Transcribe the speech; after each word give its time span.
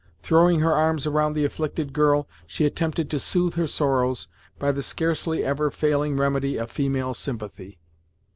Throwing 0.23 0.61
her 0.61 0.73
arms 0.73 1.05
around 1.05 1.33
the 1.33 1.45
afflicted 1.45 1.93
girl, 1.93 2.27
she 2.47 2.65
attempted 2.65 3.07
to 3.11 3.19
soothe 3.19 3.53
her 3.53 3.67
sorrows 3.67 4.27
by 4.57 4.71
the 4.71 4.81
scarcely 4.81 5.43
ever 5.43 5.69
failing 5.69 6.17
remedy 6.17 6.57
of 6.57 6.71
female 6.71 7.13
sympathy. 7.13 7.77